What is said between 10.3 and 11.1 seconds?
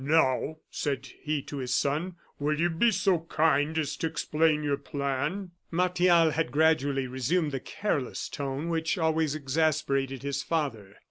father.